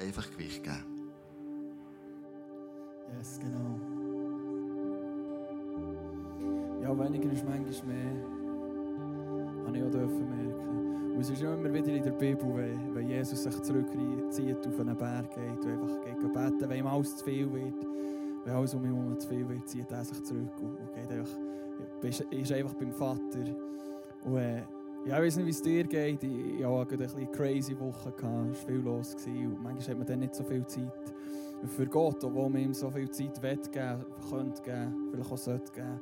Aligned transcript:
einfach 0.00 0.30
Gewicht 0.30 0.62
geben. 0.62 0.84
Yes, 3.16 3.38
genau. 3.40 3.78
Ja, 6.82 6.98
weniger 6.98 7.32
ist 7.32 7.44
manchmal 7.44 7.94
mehr. 7.94 8.12
Habe 9.66 9.76
ich 9.76 9.84
auch 9.84 9.90
dürfen 9.90 10.28
merken. 10.28 11.14
Und 11.14 11.20
es 11.20 11.30
ist 11.30 11.42
ja 11.42 11.54
immer 11.54 11.72
wieder 11.72 11.88
in 11.88 12.02
der 12.02 12.12
Bibel, 12.12 12.76
wenn, 12.94 13.08
Jesus 13.08 13.42
sich 13.42 13.62
zurückzieht 13.62 14.66
auf 14.66 14.80
einen 14.80 14.96
Berg 14.96 15.34
geht 15.34 15.64
und 15.64 15.70
einfach 15.70 16.04
geht 16.04 16.32
beten, 16.32 16.70
wenn 16.70 16.78
ihm 16.78 16.86
alles 16.86 17.16
zu 17.16 17.24
viel 17.24 17.52
wird. 17.52 17.86
Wenn 18.44 18.54
alles 18.54 18.72
um 18.74 18.84
ihn 18.84 18.94
herum 18.94 19.18
zu 19.18 19.28
viel 19.28 19.46
wird, 19.48 19.68
zieht 19.68 19.90
er 19.90 20.04
sich 20.04 20.22
zurück 20.22 20.52
und, 20.60 20.76
und 20.76 20.94
geht 20.94 21.10
einfach, 21.10 22.30
ist 22.30 22.52
einfach 22.52 22.74
beim 22.74 22.92
Vater. 22.92 23.44
Und, 24.24 24.36
äh, 24.36 24.62
ja, 25.06 25.18
ich 25.18 25.26
weiß 25.26 25.36
nicht, 25.36 25.46
wie 25.46 25.50
es 25.50 25.62
dir 25.62 25.84
geht. 25.84 26.22
Ich, 26.22 26.60
ich 26.60 26.64
hatte 26.64 26.98
eine 27.16 27.26
crazy 27.26 27.78
Woche. 27.78 28.12
Es 28.16 28.22
war 28.22 28.54
viel 28.66 28.76
los. 28.76 29.16
Und 29.26 29.62
manchmal 29.62 29.88
hat 29.88 29.98
man 29.98 30.06
dann 30.06 30.20
nicht 30.20 30.34
so 30.34 30.44
viel 30.44 30.66
Zeit 30.66 30.92
für 31.68 31.86
Gott, 31.86 32.22
obwohl 32.24 32.48
man 32.48 32.62
ihm 32.62 32.74
so 32.74 32.90
viel 32.90 33.10
Zeit 33.10 33.38
geben 33.72 34.04
könnte 34.30 34.62
geben, 34.62 35.08
vielleicht 35.10 35.32
auch 35.32 35.38
sollte 35.38 35.72
geben. 35.72 36.00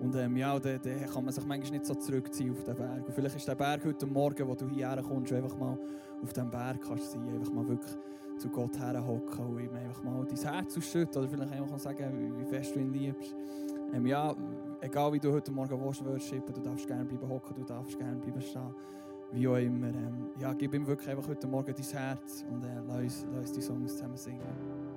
Und 0.00 0.14
ähm, 0.16 0.36
ja, 0.36 0.58
dann, 0.58 0.80
dann 0.82 1.06
kann 1.06 1.24
man 1.24 1.34
sich 1.34 1.44
manchmal 1.44 1.72
nicht 1.72 1.86
so 1.86 1.94
zurückziehen 1.94 2.52
auf 2.52 2.64
den 2.64 2.74
Berg. 2.74 3.06
Und 3.06 3.14
vielleicht 3.14 3.36
ist 3.36 3.46
der 3.46 3.54
Berg 3.54 3.84
heute 3.84 4.06
Morgen, 4.06 4.48
wo 4.48 4.54
du 4.54 4.66
hierher 4.68 5.02
kommst, 5.02 5.32
einfach 5.32 5.56
mal 5.58 5.78
auf 6.22 6.32
dem 6.32 6.50
Berg 6.50 6.80
kannst 6.86 7.12
sein, 7.12 7.28
einfach 7.28 7.52
mal 7.52 7.68
wirklich 7.68 7.92
zu 8.38 8.48
Gott 8.48 8.78
herhocken 8.78 9.44
und 9.44 9.60
ihm 9.60 9.74
einfach 9.74 10.02
mal 10.02 10.24
dein 10.24 10.38
Herz 10.38 10.76
ausschütten 10.78 11.20
oder 11.20 11.28
vielleicht 11.28 11.52
einfach 11.52 11.78
sagen, 11.78 12.34
wie 12.38 12.44
fest 12.46 12.74
du 12.74 12.80
ihn 12.80 12.92
liebst. 12.92 13.34
Ähm, 13.92 14.06
ja, 14.06 14.34
egal 14.80 15.12
wie 15.12 15.18
du 15.18 15.32
heute 15.32 15.50
Morgen 15.50 15.80
willst, 15.80 16.04
worshipen, 16.04 16.54
du 16.54 16.60
darfst 16.60 16.86
gerne 16.86 17.04
bleiben 17.04 17.28
hocken, 17.28 17.54
du 17.54 17.64
darfst 17.64 17.98
gerne 17.98 18.16
bleiben 18.16 18.40
stehen. 18.40 18.74
Wie 19.32 19.46
auch 19.46 19.56
immer. 19.56 19.88
Ähm, 19.88 20.30
ja, 20.38 20.52
gib 20.54 20.74
ihm 20.74 20.86
wirklich 20.86 21.08
einfach 21.08 21.28
heute 21.28 21.46
Morgen 21.46 21.72
dein 21.74 21.84
Herz 21.84 22.44
und 22.50 22.64
äh, 22.64 22.80
lass, 22.86 23.26
lass 23.32 23.52
die 23.52 23.60
Songs 23.60 23.92
zusammen 23.92 24.16
singen. 24.16 24.89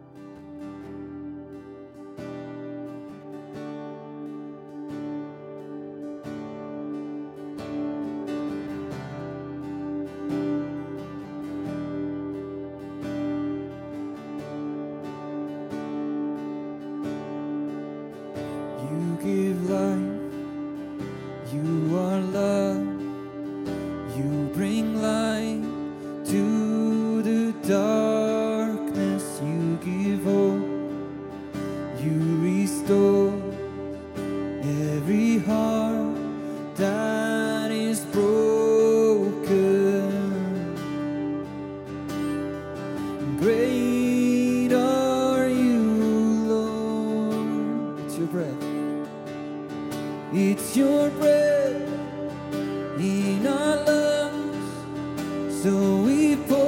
So 55.64 55.70
we 56.04 56.36
pour 56.36 56.63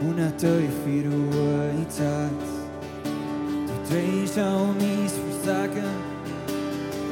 Und 0.00 0.18
eine 0.18 0.36
tiefe 0.36 1.08
Ruhe 1.08 1.70
ins 1.76 1.98
Herz. 1.98 2.46
Du 3.02 3.74
drehst 3.92 4.38
auch 4.38 4.68
mein 4.78 5.08
Versagen 5.08 5.96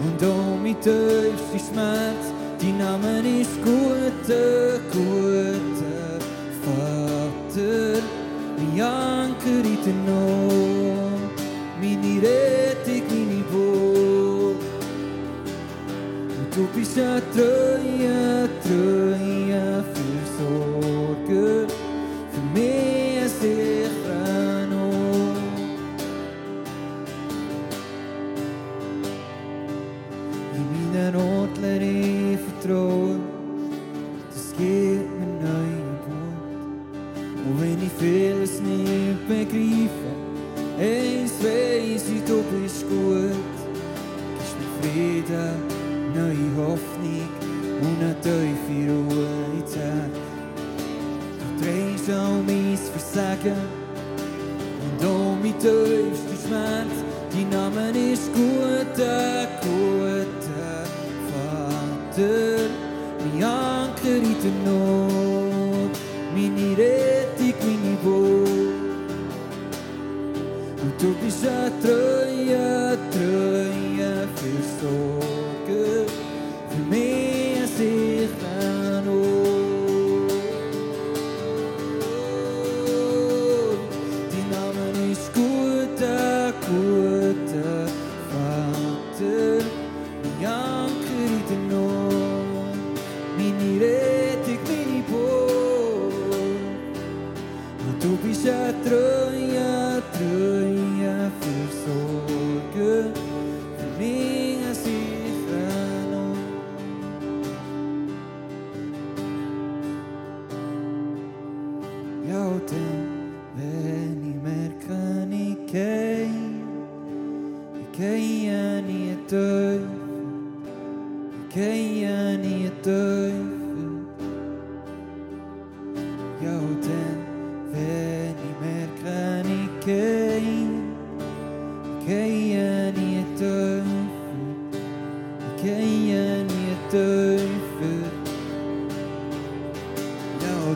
und 0.04 0.24
auch 0.24 0.56
mein 0.62 0.80
tiefster 0.80 1.58
Schmerz. 1.58 2.24
Dein 2.60 2.78
Name 2.78 3.40
ist 3.40 3.56
guter, 3.64 4.78
guter 4.92 6.20
Vater, 6.62 8.02
mein 8.56 8.80
Anker 8.80 9.64
in 9.64 9.78
der 9.84 9.96
Not, 10.06 11.34
meine 11.80 12.14
Rettung, 12.22 13.02
meine 13.08 13.42
Burg. 13.50 14.60
Und 16.38 16.50
du 16.54 16.62
bist 16.78 16.98
ein 16.98 17.22
treuer, 17.34 18.48
treuer 18.62 19.11
Vater, 62.12 62.68
mein 63.20 63.42
Anker 63.42 64.16
in 64.16 64.36
der 64.42 64.52
Not, 64.70 65.96
meine 66.34 66.76
Rettung, 66.76 67.54
meine 67.62 67.96
Burg. 68.02 68.48
Und 70.82 70.92
du 71.00 71.14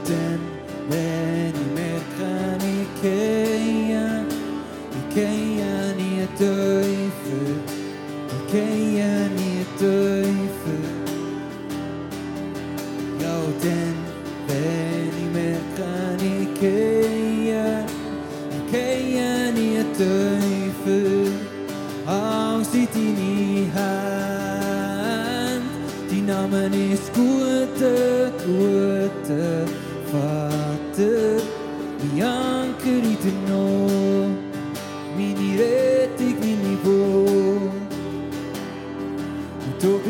Ja, 0.08 0.12
und 0.12 0.18
dann, 0.18 0.40
wenn 0.88 1.52
ich 1.52 1.70
merke, 1.74 2.30
ich 2.62 3.02
gehe, 3.02 4.24
ich 4.92 5.14
gehe 5.14 5.94
nie 5.96 6.24
tiefer, 6.38 7.46
ich 8.28 8.44
gehe 8.52 9.30
nie 9.36 9.64
tiefer. 9.78 10.82
Ja, 13.20 13.34
und 13.38 13.58
dann, 13.64 13.96
wenn 14.46 15.10
ich 15.10 15.26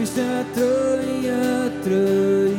Und 0.06 0.16
du 0.16 0.22
bist 0.22 0.28
ein 0.28 0.46
treuer, 0.54 1.70
treuer 1.82 2.56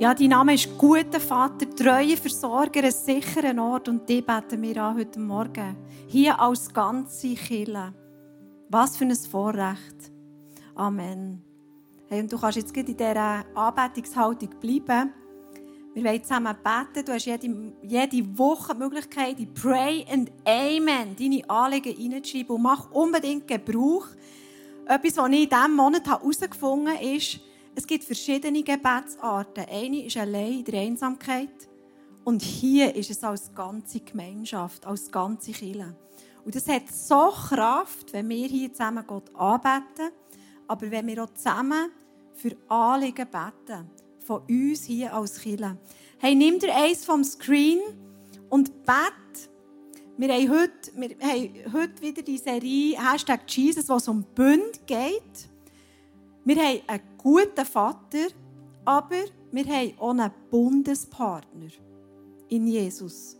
Ja, 0.00 0.14
dein 0.14 0.28
Name 0.28 0.54
ist 0.54 0.78
guter 0.78 1.18
Vater, 1.18 1.68
treuer 1.74 2.16
Versorger, 2.16 2.84
ein 2.84 2.92
sicherer 2.92 3.60
Ort. 3.60 3.88
Und 3.88 4.08
die 4.08 4.22
beten 4.22 4.62
wir 4.62 4.80
an 4.80 4.96
heute 4.96 5.18
Morgen. 5.18 5.76
Hier 6.06 6.38
als 6.38 6.72
ganze 6.72 7.34
Kille. 7.34 7.92
Was 8.68 8.96
für 8.96 9.06
ein 9.06 9.16
Vorrecht. 9.16 10.12
Amen. 10.76 11.42
Hey, 12.06 12.20
und 12.20 12.32
du 12.32 12.38
kannst 12.38 12.58
jetzt 12.58 12.76
in 12.76 12.86
dieser 12.86 13.44
Anbetungshaltung 13.56 14.50
bleiben. 14.60 15.12
Wir 15.94 16.04
wollen 16.04 16.22
zusammen 16.22 16.54
beten. 16.62 17.04
Du 17.04 17.12
hast 17.12 17.26
jede, 17.26 17.72
jede 17.82 18.38
Woche 18.38 18.74
die 18.74 18.78
Möglichkeit, 18.78 19.40
in 19.40 19.52
Pray 19.52 20.06
and 20.08 20.30
Amen 20.44 21.16
deine 21.18 21.50
Anliegen 21.50 22.12
reinzuschreiben. 22.12 22.54
Und 22.54 22.62
mach 22.62 22.88
unbedingt 22.92 23.48
Gebrauch. 23.48 24.06
Etwas, 24.86 25.16
was 25.16 25.28
ich 25.32 25.42
in 25.42 25.48
diesem 25.48 25.74
Monat 25.74 26.06
herausgefunden 26.06 26.94
habe, 26.94 27.04
ist, 27.04 27.40
es 27.78 27.86
gibt 27.86 28.02
verschiedene 28.02 28.64
Gebetsarten. 28.64 29.64
Eine 29.70 30.04
ist 30.04 30.16
allein 30.16 30.58
in 30.58 30.64
der 30.64 30.80
Einsamkeit. 30.80 31.68
Und 32.24 32.42
hier 32.42 32.92
ist 32.96 33.08
es 33.08 33.22
als 33.22 33.54
ganze 33.54 34.00
Gemeinschaft, 34.00 34.84
als 34.84 35.08
ganze 35.12 35.52
Kirche. 35.52 35.94
Und 36.44 36.56
das 36.56 36.66
hat 36.66 36.90
so 36.90 37.28
Kraft, 37.28 38.12
wenn 38.12 38.28
wir 38.30 38.48
hier 38.48 38.72
zusammen 38.72 39.06
Gott 39.06 39.32
anbeten, 39.32 40.10
aber 40.66 40.90
wenn 40.90 41.06
wir 41.06 41.22
auch 41.22 41.32
zusammen 41.34 41.92
für 42.34 42.56
Anliegen 42.66 43.28
beten, 43.30 43.88
von 44.26 44.42
uns 44.48 44.82
hier 44.82 45.14
als 45.14 45.40
Kirche. 45.40 45.78
Hey, 46.18 46.34
nimm 46.34 46.58
dir 46.58 46.74
eins 46.74 47.04
vom 47.04 47.22
Screen 47.22 47.78
und 48.50 48.84
bet. 48.84 49.48
Wir 50.16 50.34
haben 50.34 50.50
heute, 50.50 50.92
wir 50.96 51.10
haben 51.20 51.72
heute 51.72 52.02
wieder 52.02 52.22
die 52.22 52.38
Serie 52.38 52.98
Hashtag 53.00 53.42
Jesus, 53.46 53.88
wo 53.88 53.94
es 53.94 54.08
um 54.08 54.24
Bund 54.34 54.84
geht. 54.84 55.48
Wir 56.48 56.56
haben 56.56 56.80
einen 56.86 57.02
guten 57.18 57.66
Vater, 57.66 58.28
aber 58.82 59.18
wir 59.52 59.64
haben 59.66 59.92
auch 59.98 60.10
einen 60.12 60.30
Bundespartner 60.50 61.68
in 62.48 62.66
Jesus. 62.66 63.36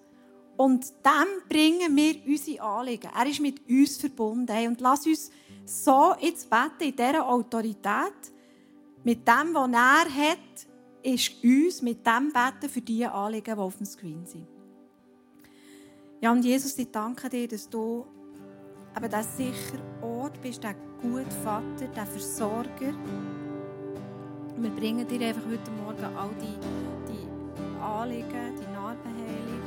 Und 0.58 0.84
dem 0.90 1.48
bringen 1.48 1.96
wir 1.96 2.16
unsere 2.26 2.60
Anliegen. 2.60 3.10
Er 3.18 3.26
ist 3.26 3.40
mit 3.40 3.66
uns 3.66 3.96
verbunden. 3.96 4.66
Und 4.66 4.82
lass 4.82 5.06
uns 5.06 5.30
so 5.64 6.16
jetzt 6.20 6.50
beten, 6.50 6.90
in 6.90 6.96
dieser 6.96 7.26
Autorität, 7.26 8.12
mit 9.02 9.26
dem, 9.26 9.54
was 9.54 9.70
er 9.72 10.14
hat, 10.14 10.66
ist 11.02 11.42
uns 11.42 11.80
mit 11.80 12.06
dem 12.06 12.30
beten 12.30 12.70
für 12.70 12.82
die 12.82 13.06
Anliegen, 13.06 13.54
die 13.54 13.62
auf 13.62 13.76
dem 13.78 13.86
Screen 13.86 14.26
sind. 14.26 14.46
Ja, 16.20 16.30
und 16.30 16.44
Jesus, 16.44 16.76
ich 16.76 16.90
danke 16.90 17.30
dir, 17.30 17.48
dass 17.48 17.70
du 17.70 18.04
eben 18.94 19.10
der 19.10 19.22
sichere 19.22 19.80
Ort 20.28 20.42
bist, 20.42 20.62
der 20.62 20.74
gute 21.00 21.30
Vater, 21.42 21.86
der 21.96 22.04
Versorger. 22.04 22.92
Wir 24.58 24.70
bringen 24.70 25.08
dir 25.08 25.26
einfach 25.26 25.46
heute 25.48 25.70
Morgen 25.70 26.04
all 26.04 26.28
die, 26.36 26.58
die 27.08 27.82
Anliegen, 27.82 28.52
die 28.60 28.70
Narbenheilung. 28.74 29.64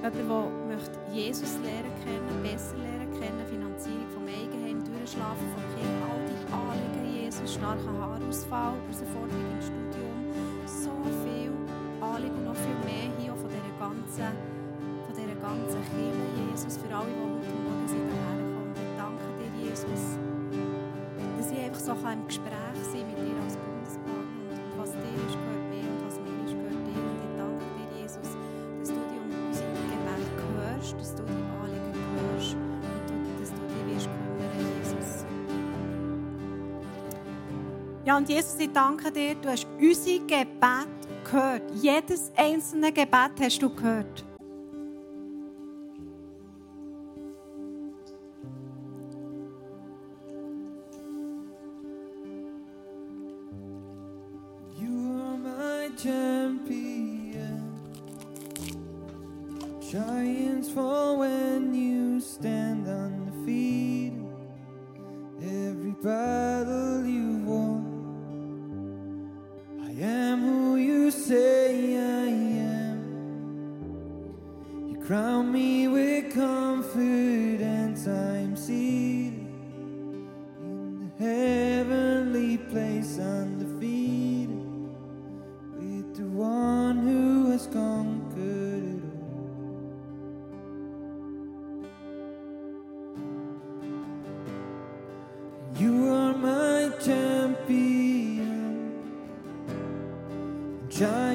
Jemand, 0.00 0.14
der 0.14 0.76
möchte 0.76 0.98
Jesus 1.12 1.58
lernen 1.64 1.90
kennen, 2.04 2.42
besser 2.44 2.76
lernen 2.76 3.10
kennen, 3.18 3.44
Finanzierung 3.50 4.06
vom 4.14 4.26
Eigenheim, 4.28 4.78
Durchschlafen 4.84 5.48
vom 5.54 5.64
Kind, 5.74 5.94
all 6.06 6.22
die 6.30 6.52
Anliegen, 6.52 7.24
Jesus, 7.24 7.54
starker 7.54 7.98
Haarausfall, 7.98 8.74
Herausforderung 8.78 9.44
im 9.58 9.60
Studium, 9.60 10.23
so 21.84 21.92
im 21.92 22.26
Gespräch 22.26 22.80
sein 22.80 23.06
mit 23.06 23.18
dir 23.18 23.36
als 23.44 23.58
Bundespartner 23.58 24.56
und 24.56 24.78
was 24.78 24.92
dir 24.92 25.16
ist, 25.20 25.36
gehört 25.36 25.68
mir 25.68 25.84
und 25.84 26.00
was 26.06 26.16
mir 26.16 26.32
ist, 26.40 26.56
gehört 26.56 26.80
dir. 26.88 26.96
Und 27.04 27.20
ich 27.20 27.36
danke 27.36 27.64
dir, 27.76 28.00
Jesus, 28.00 28.30
dass 28.80 28.88
du 28.88 28.94
dich 28.94 29.20
um 29.20 29.28
unsere 29.48 29.68
Gebete 29.92 30.44
hörst, 30.56 30.94
dass 30.98 31.14
du 31.14 31.22
die 31.24 31.44
Anliegen 31.60 31.92
hörst 32.16 32.56
und 32.56 33.38
dass 33.38 33.50
du 33.50 33.60
dich 33.68 33.96
wirst 33.96 34.08
kümmern, 34.08 34.64
Jesus. 34.80 35.26
Ja, 38.06 38.16
und 38.16 38.28
Jesus, 38.30 38.56
ich 38.58 38.72
danke 38.72 39.12
dir, 39.12 39.34
du 39.34 39.50
hast 39.50 39.66
unsere 39.78 40.20
Gebete 40.20 40.88
gehört. 41.30 41.62
Jedes 41.74 42.32
einzelne 42.34 42.92
Gebet 42.92 43.32
hast 43.40 43.60
du 43.60 43.68
gehört. 43.68 44.23
Giants 59.94 60.70
fall 60.70 61.20
when 61.20 61.72
you 61.72 62.18
stand 62.18 62.88
undefeated. 62.88 64.26
Every 65.40 65.94
time. 101.04 101.33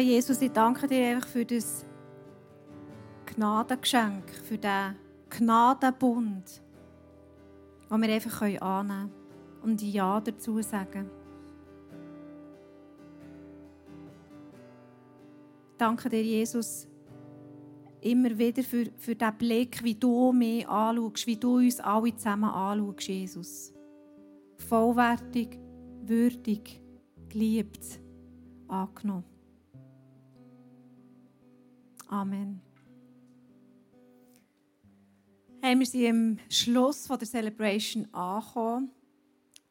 Jesus, 0.00 0.40
ich 0.40 0.52
danke 0.52 0.86
dir 0.86 1.08
einfach 1.08 1.28
für 1.28 1.44
das 1.44 1.84
Gnadengeschenk, 3.26 4.30
für 4.30 4.58
den 4.58 4.96
Gnadenbund, 5.28 6.62
den 7.90 8.02
wir 8.02 8.14
einfach 8.14 8.42
annehmen 8.42 8.60
können 8.60 9.10
und 9.62 9.82
Ja 9.82 10.20
dazu 10.20 10.60
sagen. 10.62 11.10
Danke 15.78 16.08
dir, 16.10 16.22
Jesus, 16.22 16.86
immer 18.02 18.36
wieder 18.36 18.62
für, 18.62 18.86
für 18.98 19.14
den 19.14 19.38
Blick, 19.38 19.82
wie 19.82 19.94
du 19.94 20.32
mich 20.32 20.68
anschaust, 20.68 21.26
wie 21.26 21.36
du 21.36 21.56
uns 21.56 21.80
alle 21.80 22.14
zusammen 22.14 22.50
anschaust, 22.50 23.08
Jesus. 23.08 23.72
Vollwertig, 24.68 25.58
würdig, 26.02 26.82
geliebt, 27.30 28.00
angenommen. 28.68 29.24
Amen. 32.10 32.60
Hey, 35.62 35.78
wir 35.78 35.86
sind 35.86 36.02
im 36.02 36.38
Schluss 36.48 37.04
der 37.04 37.20
Celebration 37.20 38.12
angekommen. 38.12 38.90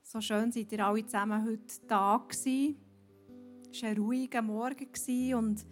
So 0.03 0.21
schön 0.21 0.49
seid 0.49 0.71
ihr 0.71 0.85
alle 0.85 1.05
zusammen 1.05 1.45
heute 1.45 1.85
da 1.85 2.15
gewesen. 2.15 2.77
Es 3.69 3.83
war 3.83 3.89
ein 3.89 3.97
ruhiger 3.97 4.41
Morgen 4.41 4.87
und 5.35 5.65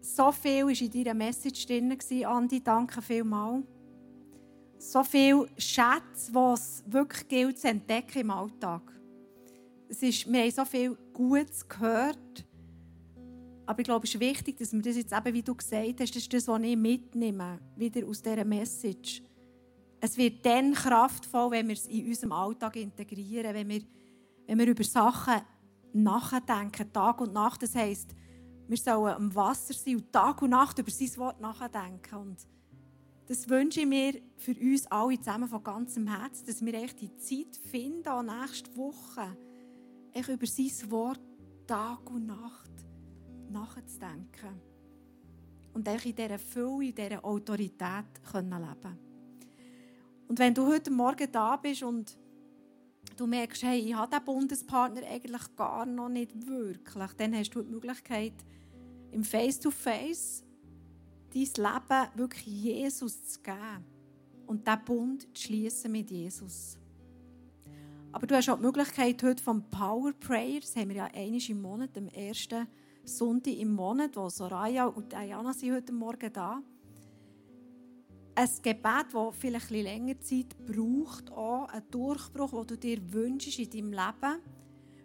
so 0.00 0.32
viel 0.32 0.64
war 0.64 0.80
in 0.80 0.90
deiner 0.90 1.14
Message 1.14 1.64
drin, 1.64 1.96
Andi. 2.26 2.60
Danke 2.60 3.00
vielmals. 3.00 3.64
So 4.78 5.04
viele 5.04 5.46
Schätze, 5.58 6.32
die 6.32 6.52
es 6.54 6.82
wirklich 6.88 7.28
gilt 7.28 7.58
zu 7.60 7.68
entdecken 7.68 8.22
im 8.22 8.30
Alltag. 8.32 8.82
Es 9.88 10.02
ist, 10.02 10.26
wir 10.26 10.40
haben 10.40 10.50
so 10.50 10.64
viel 10.64 10.98
Gutes 11.12 11.68
gehört. 11.68 12.44
Aber 13.66 13.80
ich 13.80 13.84
glaube, 13.84 14.06
es 14.06 14.14
ist 14.14 14.20
wichtig, 14.20 14.56
dass 14.58 14.72
wir 14.72 14.82
das 14.82 14.96
jetzt 14.96 15.12
eben, 15.12 15.34
wie 15.34 15.42
du 15.42 15.54
gesagt 15.54 16.00
hast, 16.00 16.10
das 16.10 16.22
ist 16.22 16.32
das, 16.32 16.48
was 16.48 16.62
ich 16.62 16.76
mitnehme, 16.76 17.60
wieder 17.76 18.06
aus 18.06 18.20
dieser 18.20 18.44
Message. 18.44 19.22
Es 20.00 20.16
wird 20.16 20.44
dann 20.44 20.74
kraftvoll, 20.74 21.52
wenn 21.52 21.68
wir 21.68 21.74
es 21.74 21.86
in 21.86 22.06
unserem 22.08 22.32
Alltag 22.32 22.76
integrieren, 22.76 23.54
wenn 23.54 23.68
wir, 23.68 23.82
wenn 24.46 24.58
wir 24.58 24.66
über 24.66 24.82
Sachen 24.82 25.42
nachdenken, 25.92 26.92
Tag 26.92 27.20
und 27.20 27.32
Nacht. 27.32 27.62
Das 27.62 27.74
heisst, 27.76 28.10
wir 28.66 28.76
sollen 28.76 29.14
am 29.14 29.34
Wasser 29.34 29.74
sein 29.74 29.96
und 29.96 30.12
Tag 30.12 30.42
und 30.42 30.50
Nacht 30.50 30.78
über 30.78 30.90
sein 30.90 31.16
Wort 31.18 31.40
nachdenken. 31.40 32.16
Und 32.16 32.48
das 33.26 33.48
wünsche 33.48 33.82
ich 33.82 33.86
mir 33.86 34.20
für 34.38 34.56
uns 34.58 34.86
alle 34.88 35.18
zusammen 35.18 35.48
von 35.48 35.62
ganzem 35.62 36.08
Herzen, 36.08 36.46
dass 36.46 36.64
wir 36.64 36.74
echt 36.74 37.00
die 37.00 37.16
Zeit 37.16 37.56
finden, 37.70 38.08
auch 38.08 38.22
nächste 38.22 38.76
Woche, 38.76 39.36
echt 40.12 40.28
über 40.28 40.46
sein 40.46 40.90
Wort 40.90 41.20
Tag 41.68 42.10
und 42.10 42.26
Nacht 42.26 42.72
nachzudenken. 43.52 44.60
Und 45.74 45.88
in 45.88 46.14
dieser 46.14 46.38
Fülle, 46.38 46.86
in 46.86 46.94
dieser 46.94 47.24
Autorität 47.24 48.04
können 48.30 48.50
leben 48.50 48.98
Und 50.28 50.38
wenn 50.38 50.54
du 50.54 50.66
heute 50.66 50.90
Morgen 50.90 51.30
da 51.30 51.56
bist 51.56 51.82
und 51.82 52.16
du 53.16 53.26
merkst, 53.26 53.62
hey, 53.62 53.78
ich 53.78 53.94
habe 53.94 54.10
diesen 54.10 54.24
Bundespartner 54.24 55.02
eigentlich 55.06 55.56
gar 55.56 55.86
noch 55.86 56.08
nicht 56.08 56.46
wirklich, 56.46 57.12
dann 57.16 57.34
hast 57.34 57.50
du 57.50 57.62
die 57.62 57.70
Möglichkeit, 57.70 58.34
im 59.10 59.24
Face-to-Face 59.24 60.44
dein 61.32 61.42
Leben 61.42 62.08
wirklich 62.16 62.46
Jesus 62.46 63.24
zu 63.24 63.40
geben 63.40 63.84
und 64.46 64.66
diesen 64.66 64.84
Bund 64.84 65.22
zu 65.34 65.42
schließen 65.42 65.90
mit 65.92 66.10
Jesus. 66.10 66.78
Aber 68.12 68.26
du 68.26 68.36
hast 68.36 68.48
auch 68.50 68.56
die 68.56 68.62
Möglichkeit 68.62 69.22
heute 69.22 69.42
vom 69.42 69.62
Power 69.70 70.12
Prayer, 70.12 70.60
das 70.60 70.76
haben 70.76 70.90
wir 70.90 70.96
ja 70.96 71.04
einmal 71.06 71.40
im 71.48 71.62
Monat, 71.62 71.96
am 71.96 72.08
ersten 72.08 72.66
Sonntag 73.04 73.58
im 73.58 73.74
Monat, 73.74 74.16
wo 74.16 74.28
Soraya 74.28 74.86
und 74.86 75.12
Diana 75.12 75.52
sind 75.52 75.74
heute 75.74 75.92
Morgen 75.92 76.32
da. 76.32 76.62
Ein 78.34 78.48
Gebet, 78.62 79.06
das 79.12 79.36
vielleicht 79.36 79.70
ein 79.70 79.82
länger 79.82 80.20
Zeit 80.20 80.56
braucht, 80.64 81.30
auch 81.32 81.68
ein 81.68 81.82
Durchbruch, 81.90 82.50
den 82.50 82.66
du 82.66 82.78
dir 82.78 83.12
wünschst 83.12 83.58
in 83.58 83.70
deinem 83.70 83.92
Leben 83.92 84.40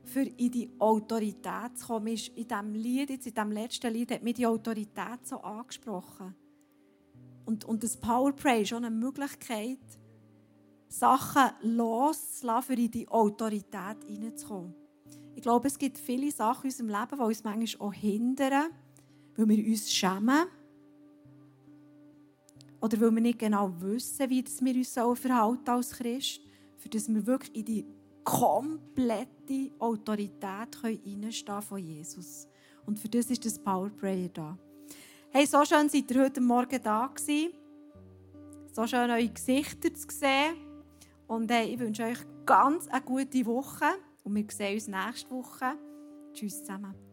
für 0.06 0.22
in 0.22 0.52
die 0.52 0.72
Autorität 0.80 1.78
zu 1.78 1.88
kommen. 1.88 2.08
In 2.08 2.48
diesem 2.48 2.74
Lied, 2.74 3.10
jetzt 3.10 3.28
in 3.28 3.34
diesem 3.34 3.52
letzten 3.52 3.94
Lied, 3.94 4.12
hat 4.12 4.24
mir 4.24 4.34
die 4.34 4.48
Autorität 4.48 5.26
so 5.26 5.38
angesprochen. 5.38 6.34
Und, 7.46 7.66
und 7.66 7.84
das 7.84 7.98
Powerplay 7.98 8.62
ist 8.62 8.74
auch 8.74 8.78
eine 8.78 8.90
Möglichkeit, 8.90 9.80
Sachen 10.88 11.52
loszulassen, 11.62 12.76
für 12.76 12.82
in 12.82 12.92
die 12.92 13.08
Autorität 13.10 14.04
hineinzukommen. 14.06 14.74
Ich 15.38 15.44
glaube, 15.44 15.68
es 15.68 15.78
gibt 15.78 16.00
viele 16.00 16.32
Sachen 16.32 16.64
in 16.64 16.72
unserem 16.72 16.90
Leben, 16.90 17.16
die 17.16 17.24
uns 17.24 17.44
manchmal 17.44 17.88
auch 17.88 17.94
hindern, 17.94 18.72
weil 19.36 19.48
wir 19.50 19.68
uns 19.68 19.94
schämen. 19.94 20.48
Oder 22.82 23.00
weil 23.00 23.12
wir 23.12 23.22
nicht 23.22 23.38
genau 23.38 23.72
wissen, 23.80 24.32
wie 24.32 24.44
wir 24.44 24.76
uns 24.76 25.20
verhalten 25.20 25.70
als 25.70 25.92
Christ, 25.92 26.42
für 26.78 26.90
das 26.90 27.08
wir 27.08 27.24
wirklich 27.28 27.56
in 27.56 27.66
die 27.66 27.86
komplette 28.24 29.70
Autorität 29.78 30.84
reinstehen 30.84 31.62
von 31.62 31.78
Jesus. 31.78 32.48
Und 32.88 32.98
für 32.98 33.08
das 33.08 33.30
ist 33.30 33.46
das 33.46 33.60
Power 33.60 33.92
Prayer 33.92 34.30
da. 34.30 34.58
Hey, 35.30 35.46
so 35.46 35.64
schön 35.66 35.88
seid 35.88 36.10
ihr 36.10 36.24
heute 36.24 36.42
Morgen 36.42 36.82
da 36.82 37.06
gewesen. 37.06 37.52
So 38.74 38.88
schön 38.88 39.12
eure 39.12 39.30
Gesichter 39.30 39.94
zu 39.94 40.08
sehen. 40.10 40.56
Und 41.28 41.52
hey, 41.52 41.76
ich 41.76 41.80
wünsche 41.80 42.06
euch 42.06 42.26
ganz 42.44 42.88
eine 42.88 43.06
gute 43.06 43.46
Woche. 43.46 43.86
Und 44.28 44.36
wir 44.36 44.46
sehen 44.52 44.74
uns 44.74 44.88
nächste 44.90 45.32
Woche. 45.32 45.78
Tschüss 46.34 46.60
zusammen. 46.60 47.07